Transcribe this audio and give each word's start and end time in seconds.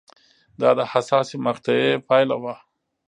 دا 0.59 0.69
د 0.79 0.81
حساسې 0.91 1.35
مقطعې 1.45 1.91
پایله 2.07 2.35
وه 2.43 2.55